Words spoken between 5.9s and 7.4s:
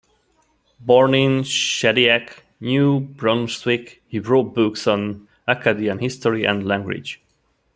history and language.